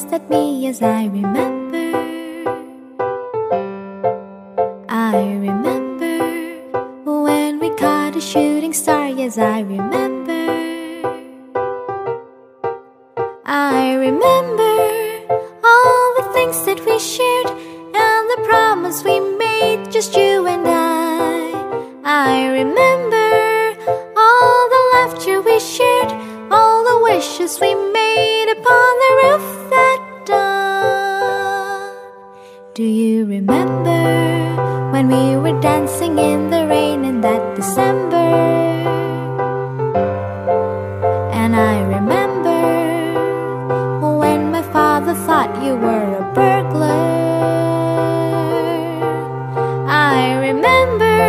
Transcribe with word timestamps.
glanced 0.00 0.14
at 0.14 0.30
me 0.30 0.66
as 0.66 0.82
I 0.82 1.06
remember. 1.06 1.90
I 4.88 5.16
remember 5.46 6.18
when 7.04 7.58
we 7.58 7.70
caught 7.76 8.16
a 8.16 8.20
shooting 8.20 8.72
star, 8.72 9.08
yes, 9.08 9.38
I 9.38 9.60
remember. 9.60 10.30
I 13.44 13.94
remember 13.94 14.76
all 15.64 16.14
the 16.18 16.30
things 16.32 16.64
that 16.64 16.80
we 16.86 16.98
shared 16.98 17.50
and 17.94 18.24
the 18.32 18.40
promise 18.48 19.04
we 19.04 19.20
made, 19.20 19.90
just 19.90 20.16
you 20.16 20.46
and 20.46 20.66
I. 20.66 21.50
I 22.04 22.46
remember 22.46 23.30
all 24.16 24.62
the 24.74 24.82
laughter 24.94 25.42
we 25.42 25.58
shared, 25.60 26.12
all 26.50 26.84
the 26.84 26.98
wishes 27.02 27.60
we 27.60 27.74
made 27.74 28.48
upon 28.56 28.92
the 29.04 29.12
roof. 29.22 29.60
Do 32.80 32.86
you 32.86 33.26
remember 33.26 34.02
when 34.90 35.08
we 35.08 35.36
were 35.36 35.60
dancing 35.60 36.18
in 36.18 36.48
the 36.48 36.66
rain 36.66 37.04
in 37.04 37.20
that 37.20 37.54
December? 37.54 38.30
And 41.40 41.54
I 41.54 41.82
remember 41.96 42.60
when 44.18 44.50
my 44.50 44.62
father 44.72 45.12
thought 45.26 45.62
you 45.62 45.74
were 45.76 46.08
a 46.22 46.24
burglar. 46.32 47.04
I 49.86 50.38
remember 50.48 51.20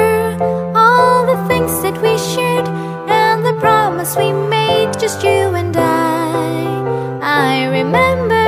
all 0.74 1.26
the 1.26 1.40
things 1.50 1.74
that 1.82 2.02
we 2.02 2.18
shared 2.18 2.70
and 3.10 3.46
the 3.46 3.60
promise 3.60 4.16
we 4.16 4.32
made, 4.32 4.98
just 4.98 5.22
you 5.22 5.54
and 5.62 5.76
I. 5.76 7.20
I 7.22 7.66
remember 7.66 8.41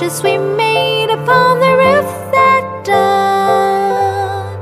wishes 0.00 0.22
we 0.22 0.38
made 0.38 1.10
upon 1.10 1.58
the 1.58 1.76
roof 1.76 2.30
that 2.30 2.84
dawn. 2.84 4.56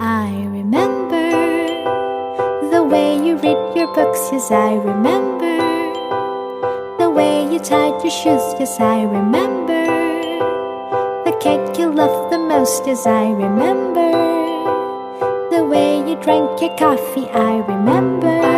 I 0.00 0.30
remember 0.50 1.30
the 2.70 2.82
way 2.82 3.16
you 3.24 3.36
read 3.36 3.76
your 3.76 3.92
books, 3.94 4.18
yes, 4.32 4.50
I 4.50 4.74
remember. 4.74 5.56
The 6.98 7.08
way 7.08 7.44
you 7.52 7.60
tied 7.60 8.02
your 8.02 8.10
shoes, 8.10 8.42
yes, 8.58 8.80
I 8.80 9.02
remember. 9.02 9.84
The 11.24 11.36
cake 11.40 11.78
you 11.78 11.92
loved 11.92 12.32
the 12.32 12.38
most, 12.38 12.84
yes, 12.86 13.06
I 13.06 13.30
remember. 13.30 14.10
The 15.50 15.64
way 15.64 15.98
you 15.98 16.16
drank 16.16 16.60
your 16.60 16.76
coffee, 16.76 17.28
I 17.30 17.58
remember. 17.58 18.57